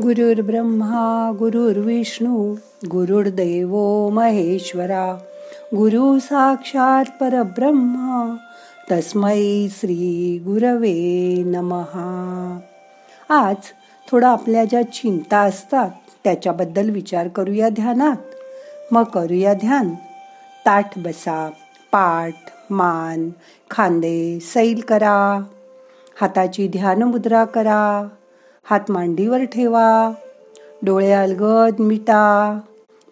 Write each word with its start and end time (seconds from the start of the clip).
गुरुर्ब्रह्मा 0.00 1.32
गुरुर्विष्णू 1.38 2.54
गुरुर्दैव 2.90 4.08
महेश्वरा 4.08 5.18
गुरु 5.76 6.18
साक्षात 6.18 7.04
परब्रह्मा 7.20 8.36
तस्मै 8.92 9.68
श्री 9.70 10.38
गुरवे 10.44 11.42
नमहा 11.46 12.58
आज 13.28 13.56
थोडं 14.12 14.26
आपल्या 14.26 14.64
ज्या 14.64 14.92
चिंता 14.92 15.38
असतात 15.38 15.90
त्याच्याबद्दल 16.24 16.90
विचार 16.90 17.28
करूया 17.28 17.68
ध्यानात. 17.68 18.16
मग 18.92 19.02
करूया 19.02 19.54
ध्यान. 19.54 19.94
ताठ 20.66 20.98
बसा 20.98 21.50
पाठ 21.92 22.34
मान 22.70 23.30
खांदे 23.70 24.38
सैल 24.40 24.80
करा. 24.88 25.42
हाताची 26.20 26.68
ध्यान 26.68 27.02
मुद्रा 27.02 27.44
करा. 27.44 28.08
हात 28.64 28.90
मांडीवर 28.90 29.44
ठेवा. 29.44 30.10
डोळे 30.82 31.12
अलगद 31.12 31.80
मिटा. 31.80 32.60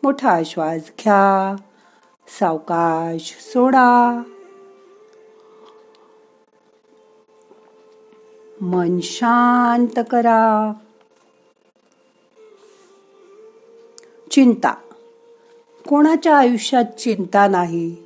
मोठा 0.02 0.41
श्वास 0.47 0.80
घ्या. 0.80 1.56
सावकाश 2.41 3.37
सोडा. 3.41 4.23
मन 8.61 9.01
शांत 9.02 10.01
करा. 10.11 10.73
चिंता. 14.30 14.75
कोणाच्या 15.89 16.37
आयुष्यात 16.37 16.84
चिंता 16.84 17.48
नाही? 17.48 17.97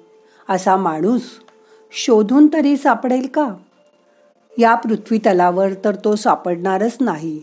असा 0.48 0.76
माणूस 0.76 1.22
शोधून 1.92 2.46
तरी 2.52 2.76
सापडेल 2.76 3.26
का? 3.26 3.54
या 4.58 4.74
पृथ्वी 4.74 5.18
तलावर 5.18 5.68
तर 5.84 5.94
तो 5.94 6.16
सापडणारच 6.16 6.96
नाही. 7.00 7.42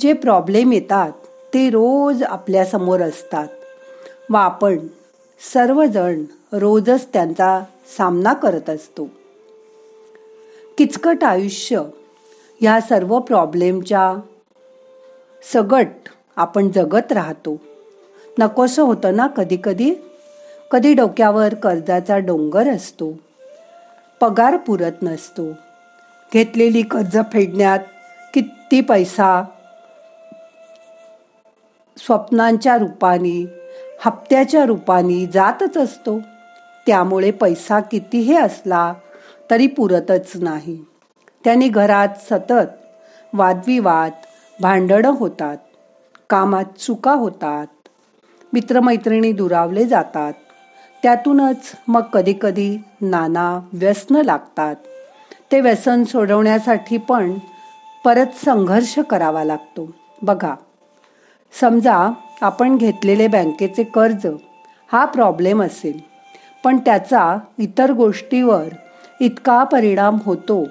जे 0.00 0.12
प्रॉब्लेम 0.12 0.72
येतात 0.72 1.12
ते 1.54 1.68
रोज 1.68 2.22
आपल्यासमोर 2.22 3.00
असतात. 3.00 3.48
व 4.30 4.36
आपण 4.36 4.78
सर्वजण 5.52 6.24
रोजच 6.52 7.08
त्यांचा 7.12 7.60
सामना 7.98 8.32
करत 8.32 8.70
असतो. 8.70 9.04
किचकट 10.78 11.24
आयुष्य 11.24 11.82
ह्या 12.60 12.80
सर्व 12.80 13.18
प्रॉब्लेमच्या 13.18 14.14
सगट 15.52 15.86
आपण 16.36 16.68
जगत 16.68 17.12
राहतो. 17.12 17.60
नकोसं 18.38 18.82
होतं 18.82 19.16
ना 19.16 19.26
कधी 19.26 19.58
कधी 19.64 19.94
कधी 20.70 20.94
डोक्यावर 20.94 21.54
कर्जाचा 21.54 22.18
डोंगर 22.18 22.68
असतो. 22.68 23.12
पगार 24.20 24.56
पुरत 24.56 24.92
नसतो. 25.02 25.42
घेतलेली 26.34 26.82
कर्ज 26.82 27.18
फेडण्यात 27.32 27.78
किती 28.34 28.80
पैसा? 28.80 29.44
स्वप्नांच्या 31.96 32.76
रूपाने 32.76 33.46
हप्त्याच्या 34.04 34.64
रूपाने 34.64 35.26
जातच 35.26 35.76
असतो. 35.76 36.20
त्यामुळे 36.86 37.30
पैसा 37.30 37.80
कितीही 37.80 38.36
असला 38.36 38.94
तरी 39.50 39.66
पुरतच 39.66 40.32
नाही. 40.34 40.84
त्याने 41.44 41.68
घरात 41.68 42.08
सतत 42.30 42.70
वादविवाद 43.32 44.12
भांडणं 44.60 45.08
होतात 45.08 45.56
कामात 46.30 46.64
चुका 46.78 47.12
होतात 47.12 47.66
मित्रमैत्रिणी 48.52 49.32
दुरावले 49.32 49.84
जातात. 49.84 50.32
त्यातूनच 51.02 51.72
मग 51.88 52.02
कधीकधी 52.02 52.76
नाना 53.00 53.60
व्यसन 53.72 54.16
लागतात. 54.16 54.76
ते 55.52 55.60
व्यसन 55.60 56.04
सोडवण्यासाठी 56.04 56.96
पण 56.98 57.32
परत 58.04 58.44
संघर्ष 58.44 58.98
करावा 59.10 59.44
लागतो. 59.44 59.88
बघा 60.22 60.54
समजा 61.60 61.96
आपण 62.40 62.76
घेतलेले 62.76 63.26
बँकेचे 63.26 63.82
कर्ज 63.84 64.26
हा 64.92 65.04
प्रॉब्लेम 65.04 65.62
असेल 65.62 65.98
पण 66.64 66.76
त्याचा 66.76 67.38
इतर 67.58 67.92
गोष्टीवर 67.92 68.68
इतका 69.20 69.62
परिणाम 69.64 70.18
होतो 70.24 70.64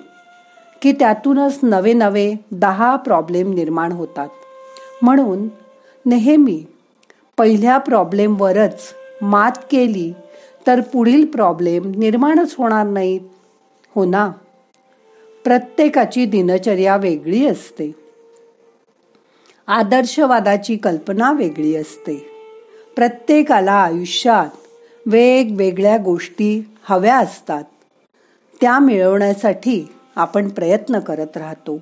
की 0.82 0.92
त्यातूनच 0.92 1.60
नवे 1.64 1.94
नवे 1.94 2.34
दहा 2.52 2.96
प्रॉब्लेम 2.96 3.54
निर्माण 3.54 3.92
होतात. 3.92 4.30
म्हणून 5.02 5.48
नेहमी 6.06 6.64
पहिल्या 7.38 7.78
प्रॉब्लेमवरच 7.78 8.94
मात 9.22 9.58
केली 9.72 10.12
तर 10.68 10.82
पुढील 10.82 11.26
प्रॉब्लेम 11.26 11.92
निर्माणच 11.98 12.56
होणार 12.58 12.86
नाहीत. 12.86 13.22
हो 13.96 14.06
ना? 14.06 14.32
प्रत्येकाची 15.46 16.26
दिनचर्या 16.26 16.98
वेगळी 16.98 17.46
असते. 17.48 17.96
आदर्शवादाची 19.68 20.78
कल्पना 20.78 21.32
वेगळी 21.32 21.76
असते. 21.76 22.16
प्रत्येकाला 22.96 23.72
आयुष्यात 23.72 24.58
वेगवेगळ्या 25.06 25.98
गोष्टी 25.98 26.68
हव्या 26.84 27.18
असतात. 27.18 27.64
त्या 28.62 28.80
मिळवण्यासाठी 28.80 29.88
आपण 30.16 30.50
प्रयत्न 30.50 31.00
करत 31.00 31.38
राहतो. 31.38 31.80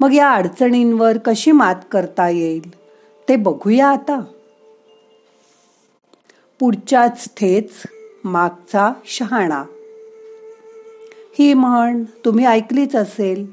मग 0.00 0.12
या 0.12 0.30
अडचणींवर 0.30 1.18
कशी 1.18 1.52
मात 1.52 1.76
करता 1.90 2.28
येईल 2.28 2.74
ते 3.28 3.36
बघूया 3.36 3.86
आता. 3.86 4.20
पुढच्याच 6.58 7.24
ठेच 7.36 7.82
मागचा 8.24 8.92
शहाणा. 9.04 9.64
ही 11.38 11.54
म्हण 11.54 12.04
तुम्ही 12.24 12.44
ऐकलीच 12.44 12.96
असेल. 12.96 13.46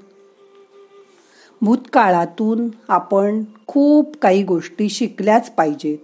भूतकाळातून 1.61 2.69
आपण 2.89 3.43
खूप 3.67 4.17
काही 4.21 4.43
गोष्टी 4.43 4.89
शिकल्याच 4.89 5.51
पाहिजेत. 5.51 5.97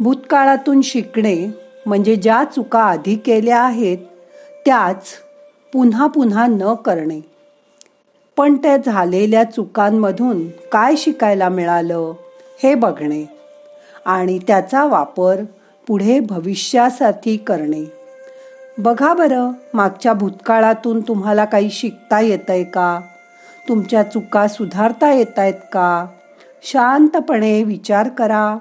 भूतकाळातून 0.00 0.80
शिकणे 0.82 1.46
म्हणजे 1.86 2.16
ज्या 2.16 2.44
चुका 2.44 2.82
आधी 2.82 3.16
केल्या 3.16 3.60
आहेत 3.60 3.98
त्याच 4.66 5.12
पुन्हा 5.72 6.06
पुन्हा 6.06 6.46
न 6.46 6.74
करणे. 6.74 7.20
पण 8.36 8.56
त्या 8.56 8.76
झालेल्या 8.76 9.44
चुकांमधून 9.44 10.48
काय 10.48 10.96
शिकायला 10.96 11.48
मिळालं 11.48 12.12
हे 12.62 12.74
बघणे 12.74 13.24
आणि 14.04 14.38
त्याचा 14.38 14.84
वापर 14.84 15.36
पुढे 15.86 16.20
भविष्यासाठी 16.20 17.36
करणे. 17.36 17.99
बघा 18.82 19.14
बरं 19.14 19.50
मागच्या 19.74 20.12
भूतकाळातून 20.12 21.00
तुम्हाला 21.00 21.44
काही 21.44 21.70
शिकता 21.70 22.20
येतंय 22.20 22.64
का? 22.64 23.00
तुमच्या 23.68 24.02
चुका 24.02 24.48
सुधारता 24.48 25.12
येत 25.12 25.38
आहेत 25.38 25.54
का? 25.54 26.06
शांतपणे 26.62 27.62
विचार 27.62 28.08
करा. 28.08 28.58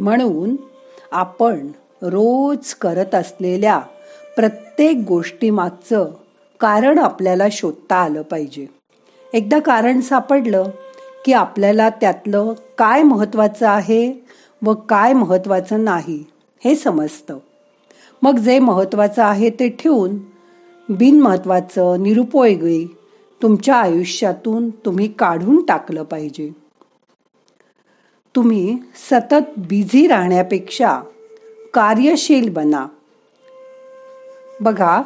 म्हणून 0.00 0.56
आपण 1.12 1.66
रोज 2.02 2.74
करत 2.74 3.14
असलेल्या 3.14 3.78
प्रत्येक 4.36 4.96
गोष्टीमागचं 5.08 6.10
कारण 6.60 6.98
आपल्याला 6.98 7.44
शोधता 7.52 7.96
आलं 7.96 8.22
पाहिजे. 8.22 8.66
एकदा 9.32 9.58
कारण 9.58 10.00
सापडलं 10.00 10.70
की 11.24 11.32
आपल्याला 11.32 11.88
त्यातलं 11.88 12.52
काय 12.78 13.02
महत्त्वाचं 13.02 13.68
आहे 13.68 14.26
व 14.62 14.74
काय 14.74 15.12
महत्त्वाचं 15.12 15.84
नाही 15.84 16.24
हे 16.64 16.74
समजतं. 16.74 17.38
मग 18.22 18.38
जे 18.38 18.58
महत्त्वाचं 18.58 19.22
आहे 19.22 19.50
ते 19.50 19.68
ठेवून 19.68 20.16
बिनमहत्वाचं 20.88 22.02
निरुपयोगी 22.02 22.96
तुमच्या 23.42 23.76
आयुष्यातून 23.76 24.70
तुम्ही 24.70 25.08
काढून 25.08 25.64
टाकलं 25.64 26.02
पाहिजे. 26.02 26.50
तुम्ही 28.36 28.78
सतत 29.10 29.58
बिझी 29.58 30.06
राहण्यापेक्षा 30.06 31.00
कार्यशील 31.74 32.52
बना. 32.52 32.86
बघा 34.60 35.02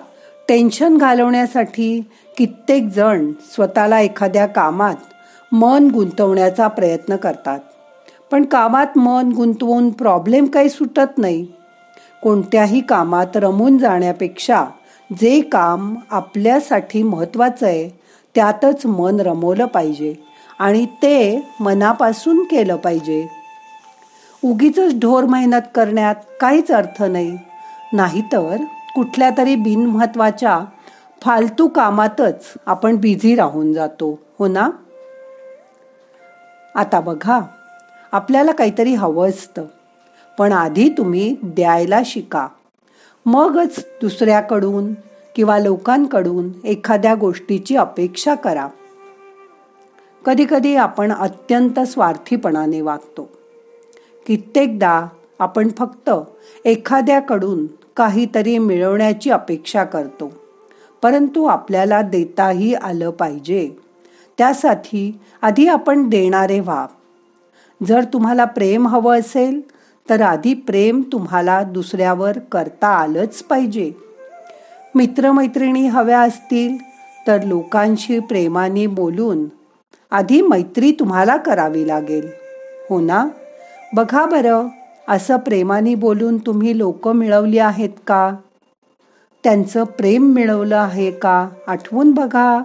टेन्शन 0.49 0.97
घालवण्यासाठी 0.97 2.01
कित्येक 2.37 2.87
जण 2.87 3.33
स्वतःला 3.55 4.01
एखाद्या 4.01 4.47
कामात 4.47 4.95
मन 5.53 5.91
गुंतवण्याचा 5.95 6.69
प्रयत्न 6.69 7.17
करतात. 7.17 7.59
पण 8.31 8.45
कामात 8.45 8.99
मन 8.99 9.33
गुंतवून 9.33 9.91
प्रॉब्लेम 9.91 10.47
काही 10.47 10.69
सुटत 10.69 11.19
नाही. 11.19 11.47
कोणत्याही 12.23 12.81
कामात 12.81 13.27
रमून 13.35 13.79
जाण्यापेक्षा 13.79 14.65
जे 15.21 15.41
काम 15.41 15.95
आपल्यासाठी 16.11 17.03
महत्त्वाचं 17.03 17.67
आहे 17.67 17.89
त्यातच 18.35 18.87
मन 18.87 19.21
रमवलं 19.21 19.67
पाहिजे. 19.67 20.34
आणि 20.59 20.87
ते 20.87 21.49
मनापासून 21.61 22.45
केलं 22.45 22.77
पाहिजे. 22.77 23.29
उगीच 24.45 24.79
ढोर 24.79 25.25
मेहनत 25.25 25.63
करण्यात 25.75 26.15
काहीच 26.41 26.71
अर्थ 26.71 27.03
नाही. 27.03 27.39
नाहीतर 27.93 28.57
कुठल्या 28.95 29.31
तरी 29.39 29.57
बिनमहत्वाच्या 29.57 30.61
फालतू 31.23 31.69
कामातच 31.69 32.55
आपण 32.67 32.97
बिझी 32.97 33.35
राहून 33.35 33.73
जातो 33.73 34.19
हो 34.39 34.47
ना? 34.47 34.71
आता 36.75 37.01
बघा 37.01 37.41
आपल्याला 38.13 38.53
काहीतरी 38.53 38.95
हवं 38.95 39.29
असतं. 39.29 39.65
पण 40.39 40.53
आधी 40.53 40.89
तुम्ही 40.89 41.37
द्यायला 41.43 42.01
शिका. 42.05 42.49
मगच 43.27 43.79
दुसऱ्याकडून 44.01 44.95
किंवा 45.37 45.59
लोकांकडून 45.59 46.67
एखाद्या 46.67 47.15
गोष्टीची 47.15 47.77
अपेक्षा 47.77 48.35
करा. 48.35 48.69
कधीकधी 50.25 50.77
आपण 50.77 51.13
अत्यंत 51.13 51.81
स्वार्थीपणाने 51.81 52.81
वागतो. 52.81 53.29
कित्येकदा 54.27 55.07
आपण 55.39 55.69
फक्त 55.79 56.11
एखाद्याकडून 56.65 57.67
काहीतरी 57.97 58.59
मिळवण्याची 58.59 59.31
अपेक्षा 59.31 59.85
करतो 59.85 60.33
परंतु 61.03 61.45
आपल्याला 61.45 62.03
देताही 62.03 62.75
आलं 62.75 63.11
पाहिजे. 63.11 63.71
त्यासाठी 64.39 65.19
आधी 65.43 65.67
आपण 65.67 66.09
देणारे 66.09 66.61
व्हा. 66.61 66.87
जर 67.87 68.05
तुम्हाला 68.05 68.45
प्रेम 68.45 68.87
हवं 68.89 69.19
असेल 69.19 69.61
तर 70.11 70.21
आधी 70.21 70.55
प्रेम 70.55 71.03
तुम्हाला 71.13 71.63
दुसऱ्यावर 71.63 72.39
करता 72.39 72.89
आलंच 72.89 73.43
पाहिजे. 73.43 73.93
मित्रमैत्रिणी 74.95 75.87
हव्या 75.87 76.21
असतील 76.21 76.77
तर 77.27 77.43
लोकांशी 77.43 78.19
प्रेमाने 78.19 78.87
बोलून 78.87 79.45
आधी 80.15 80.43
मैत्री 80.43 80.93
तुम्हाला 80.93 81.37
करावी 81.37 81.87
लागेल. 81.87 82.29
हो 82.91 83.01
ना? 83.01 83.29
बघा 83.95 84.25
बरं 84.27 84.67
असं 85.09 85.37
प्रेमाने 85.37 85.95
बोलून 85.95 86.39
तुम्ही 86.39 86.79
लोक 86.79 87.09
मिळवली 87.09 87.59
आहेत 87.59 87.89
का? 88.07 88.37
त्यांचं 89.45 89.85
प्रेम 89.85 90.23
मिळवलं 90.23 90.77
आहे 90.77 91.11
का? 91.11 91.49
आठवून 91.67 92.13
बघा. 92.13 92.63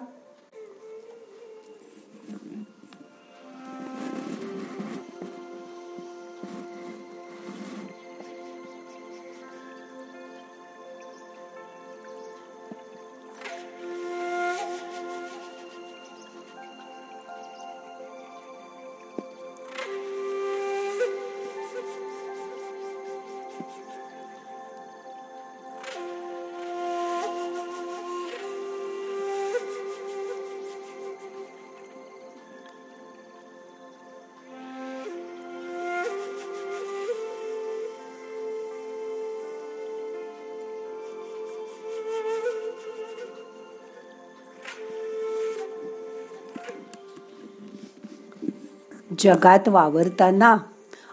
जगात 49.19 49.67
वावरताना 49.67 50.57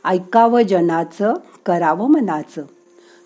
ऐकावं 0.04 0.62
जनाचं 0.62 1.34
करावं 1.66 2.10
मनाचं. 2.10 2.62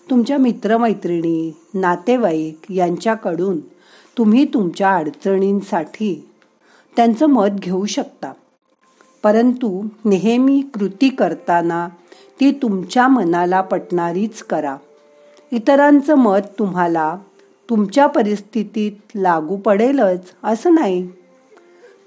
तुमच्या 0.09 0.37
मित्रमैत्रिणी 0.37 1.57
नातेवाईक 1.73 2.71
यांच्याकडून 2.71 3.59
तुम्ही 4.17 4.45
तुमच्या 4.45 4.95
अडचणींसाठी 4.95 6.29
त्यांचं 6.95 7.25
मत 7.25 7.49
घेऊ 7.49 7.85
शकता. 7.85 8.33
परंतु 9.23 9.87
नेहमी 10.05 10.63
कृती 10.73 11.09
करताना 11.09 11.87
ती 12.39 12.51
तुमच्या 12.51 13.07
मनाला 13.07 13.61
पटणारीच 13.61 14.43
करा. 14.43 14.75
इतरांचं 15.51 16.15
मत 16.15 16.39
तुम्हाला 16.59 17.15
तुमच्या 17.69 18.07
परिस्थितीत 18.07 18.91
लागू 19.15 19.57
पडेलच 19.57 20.31
असं 20.43 20.75
नाही. 20.75 21.09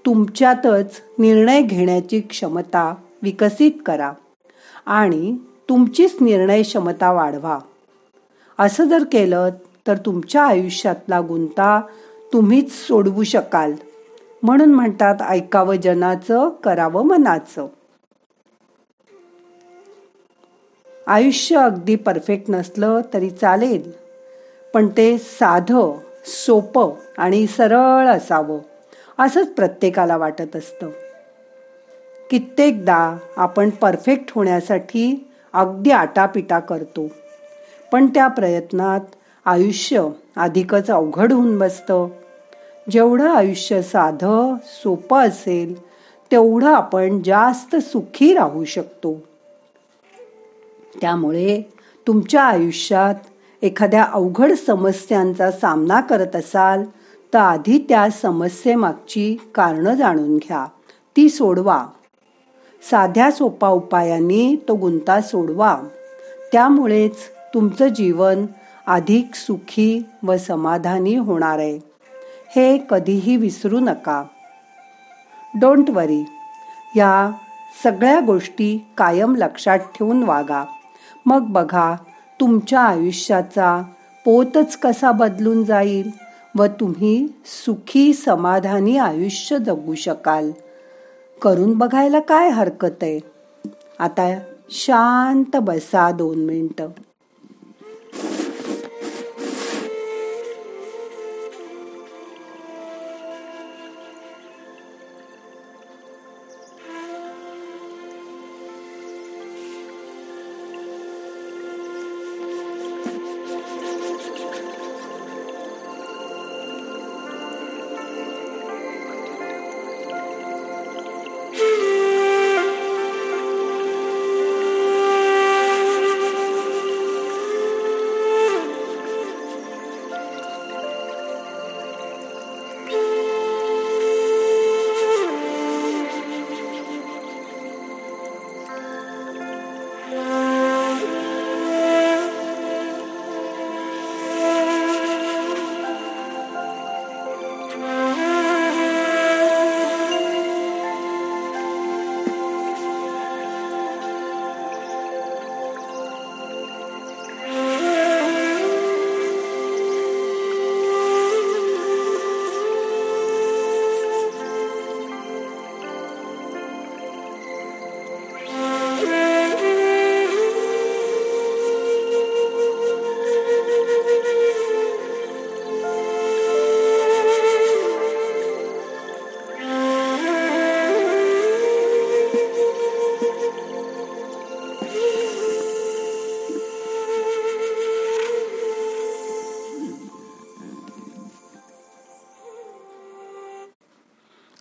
तुमच्यातच 0.06 1.00
निर्णय 1.18 1.62
घेण्याची 1.62 2.20
क्षमता 2.20 2.94
विकसित 3.22 3.72
करा 3.86 4.12
आणि 4.86 5.36
तुमचीच 5.68 6.16
निर्णय 6.20 6.62
क्षमता 6.62 7.12
वाढवा. 7.12 7.58
असं 8.58 8.84
जर 8.84 9.04
केलं 9.12 9.48
तर 9.86 9.96
तुमच्या 9.96 10.42
आयुष्यातला 10.42 11.20
गुंता 11.20 11.80
तुम्हीच 12.32 12.72
सोडवू 12.72 13.22
शकाल 13.22 13.72
म्हणून 14.42 14.74
म्हणतात 14.74 15.22
ऐकावं 15.22 15.76
जनाचं 15.76 16.48
करावं 16.48 17.04
मनाचं. 17.06 17.66
आयुष्य 21.06 21.56
अगदी 21.56 21.96
परफेक्ट 21.96 22.50
नसलं 22.50 23.00
तरी 23.14 23.30
चालेल 23.30 23.90
पण 24.74 24.86
ते 24.86 25.18
साधं 25.18 25.98
सोपं 26.26 26.92
आणि 27.18 27.46
सरळ 27.46 28.06
असावं. 28.06 28.58
असंच 29.18 29.48
प्रत्येकाला 29.54 30.16
वाटत 30.16 30.56
असतं. 30.56 30.90
कित्येकदा 32.30 33.16
आपण 33.36 33.70
परफेक्ट 33.70 34.24
होण्यासाठी 34.34 35.28
अगदी 35.52 35.90
आटापिटा 35.90 36.58
करतो. 36.58 37.08
पण 37.92 38.06
त्या 38.06 38.28
प्रयत्नात 38.28 39.00
आयुष्य 39.44 40.08
अधिकच 40.36 40.90
अवघड 40.90 41.32
होऊन 41.32 41.58
बसतं. 41.58 42.08
जेवढं 42.90 43.28
आयुष्य 43.28 43.82
साधं 43.82 44.54
सोपं 44.64 45.28
असेल 45.28 45.82
तेवढं 46.32 46.74
आपण 46.74 47.22
जास्त 47.22 47.76
सुखी 47.76 48.34
राहू 48.34 48.64
शकतो. 48.64 49.14
त्यामुळे 51.00 51.72
तुमच्या 52.06 52.42
आयुष्यात 52.42 53.14
एखाद्या 53.62 54.04
अवघड 54.04 54.52
समस्यांचा 54.52 55.50
सामना 55.50 56.00
करत 56.00 56.36
असाल 56.36 56.84
तर 57.34 57.38
आधी 57.38 57.86
त्या 57.88 58.10
समस्येमागची 58.10 59.36
कारणं 59.54 59.94
जाणून 59.94 60.36
घ्या. 60.36 60.66
ती 61.16 61.28
सोडवा. 61.28 61.86
साध्या 62.90 63.30
सोपा 63.30 63.68
उपायांनी 63.68 64.56
तो 64.68 64.74
गुंता 64.74 65.20
सोडवा. 65.20 65.78
त्यामुळेच 66.52 67.16
तुमचं 67.54 67.88
जीवन 67.88 68.46
अधिक 68.86 69.34
सुखी 69.34 70.06
व 70.22 70.36
समाधानी 70.36 71.16
होणार 71.16 71.58
आहे. 71.58 71.78
हे 72.56 72.78
कधीही 72.90 73.36
विसरू 73.36 73.80
नका. 73.80 74.24
डोंट 75.60 75.90
वरी 75.90 76.24
या 76.96 77.30
सगळ्या 77.82 78.20
गोष्टी 78.20 78.86
कायम 78.96 79.36
लक्षात 79.36 79.78
ठेवून 79.78 80.22
वागा. 80.22 80.64
मग 81.26 81.42
बघा 81.42 81.94
तुमच्या 82.40 82.80
आयुष्याचा 82.80 83.82
पोतच 84.24 84.76
कसा 84.76 85.10
बदलून 85.10 85.64
जाईल? 85.64 86.23
व 86.56 86.66
तुम्ही 86.66 87.28
सुखी 87.46 88.14
समाधानी 88.14 88.96
आयुष्य 88.96 89.58
जगू 89.58 89.94
शकाल. 89.94 90.50
करून 91.42 91.78
बघायला 91.78 92.20
काय 92.20 92.48
हरकत 92.48 93.02
आहे? 93.02 93.20
आता 93.98 94.38
शांत 94.70 95.56
बसा 95.56 96.10
दोन 96.10 96.38
मिनटं. 96.38 96.88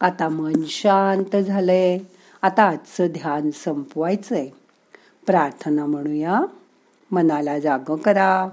आता 0.03 0.29
मन 0.29 0.53
शांत 0.67 1.35
झालंय. 1.35 1.99
आता 2.41 2.63
आजचं 2.63 3.07
ध्यान 3.07 3.51
संपवायचंय. 3.51 4.49
प्रार्थना 5.25 5.85
म्हणूया. 5.85 6.41
मनाला 7.11 7.59
जाग 7.59 7.95
करा. 7.95 8.49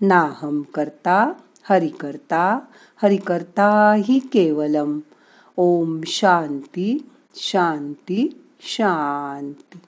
नाहम 0.00 0.62
करता 0.62 1.32
हरि 1.70 1.88
करता 1.88 2.58
हरि 3.02 3.16
करता 3.16 3.94
ही 4.04 4.18
केवलम. 4.18 4.98
ओम 5.56 6.00
शांती 6.06 7.10
शांती 7.34 8.44
शांती. 8.60 9.78